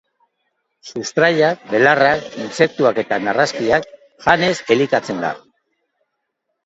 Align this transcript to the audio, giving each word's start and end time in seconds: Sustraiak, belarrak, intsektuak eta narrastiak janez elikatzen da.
Sustraiak, 0.93 1.67
belarrak, 1.73 2.25
intsektuak 2.45 3.03
eta 3.03 3.21
narrastiak 3.29 3.87
janez 4.27 4.51
elikatzen 4.77 5.23
da. 5.27 5.31